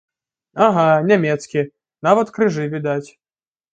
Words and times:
Ага, 0.67 0.85
нямецкі, 1.11 1.59
нават 2.07 2.27
крыжы 2.39 2.65
відаць. 2.73 3.09